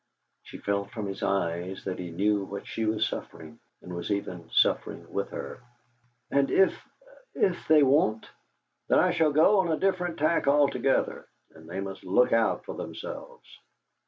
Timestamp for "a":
9.71-9.77